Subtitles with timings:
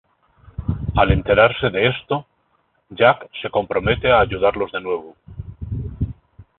[0.95, 2.25] Al enterarse de esto,
[2.89, 5.15] Jack se compromete a ayudarlos de nuevo.